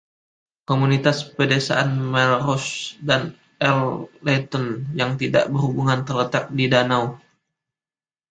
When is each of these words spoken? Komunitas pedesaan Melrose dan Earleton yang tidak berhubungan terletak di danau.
Komunitas 0.69 1.17
pedesaan 1.37 1.89
Melrose 2.13 2.71
dan 3.09 3.21
Earleton 3.67 4.67
yang 5.01 5.11
tidak 5.21 5.45
berhubungan 5.53 5.99
terletak 6.07 6.43
di 6.57 6.65
danau. 6.73 7.05